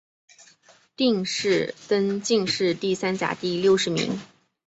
[0.95, 4.17] 殿试登进士第三甲第六十名。